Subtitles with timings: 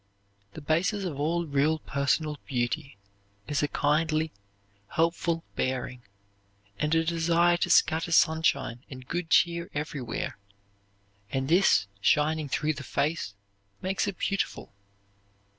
[0.53, 2.97] The basis of all real personal beauty
[3.47, 4.31] is a kindly,
[4.87, 6.01] helpful bearing
[6.79, 10.39] and a desire to scatter sunshine and good cheer everywhere,
[11.31, 13.35] and this, shining through the face,
[13.79, 14.73] makes it beautiful.